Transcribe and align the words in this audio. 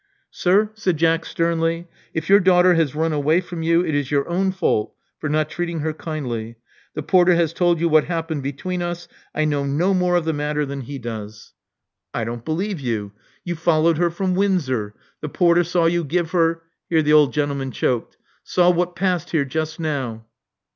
Sir," 0.31 0.71
said 0.73 0.97
Jack 0.97 1.25
sternly: 1.25 1.87
if 2.11 2.27
your 2.27 2.39
daughter 2.39 2.73
has 2.73 2.95
run 2.95 3.13
away 3.13 3.39
from 3.39 3.61
you, 3.61 3.85
it 3.85 3.93
is 3.93 4.09
your 4.09 4.27
own 4.27 4.51
fault 4.51 4.95
for 5.19 5.29
not 5.29 5.47
treating 5.47 5.81
her 5.81 5.93
kindly. 5.93 6.55
The 6.95 7.03
porter 7.03 7.35
has 7.35 7.53
told 7.53 7.79
you 7.79 7.87
what 7.87 8.05
happened 8.05 8.41
between 8.41 8.81
us. 8.81 9.07
I 9.35 9.45
know 9.45 9.63
no 9.63 9.93
more 9.93 10.15
of 10.15 10.25
the 10.25 10.33
matter 10.33 10.65
than 10.65 10.81
he 10.81 10.97
does." 10.97 11.53
Love 12.15 12.23
Among 12.23 12.25
the 12.25 12.31
Artists 12.31 12.31
69 12.31 12.31
I 12.31 12.31
don't 12.31 12.45
believe 12.45 12.79
you. 12.79 13.11
You 13.43 13.55
followed 13.55 13.97
her 13.99 14.09
from 14.09 14.33
Windsor. 14.33 14.95
The 15.21 15.29
porter 15.29 15.63
saw 15.63 15.85
you 15.85 16.03
give 16.03 16.31
her" 16.31 16.63
(here 16.89 17.03
the 17.03 17.13
old 17.13 17.31
gentleman 17.31 17.69
choked)— 17.69 18.17
saw 18.43 18.71
what 18.71 18.95
passed 18.95 19.29
here 19.29 19.45
just 19.45 19.79
now." 19.79 20.25